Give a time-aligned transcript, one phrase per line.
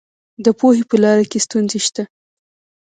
[0.45, 2.03] د پوهې په لاره کې ستونزې شته.